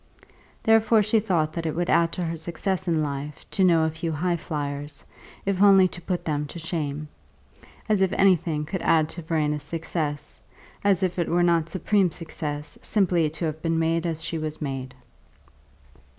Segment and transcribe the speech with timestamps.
[0.63, 3.91] Therefore she thought that it would add to her success in life to know a
[3.91, 5.03] few high flyers,
[5.45, 7.07] if only to put them to shame;
[7.87, 10.41] as if anything could add to Verena's success,
[10.83, 14.59] as if it were not supreme success simply to have been made as she was
[14.59, 14.95] made.